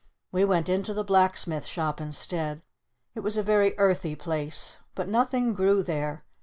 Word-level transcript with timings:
We 0.31 0.43
went 0.45 0.67
into 0.67 0.95
the 0.95 1.03
Blacksmith's 1.03 1.67
Shop 1.67 2.01
instead. 2.01 2.63
It 3.13 3.19
was 3.19 3.37
a 3.37 3.43
very 3.43 3.77
earthy 3.77 4.15
place. 4.15 4.77
But 4.95 5.07
nothing 5.07 5.53
grew 5.53 5.83
there. 5.83 6.23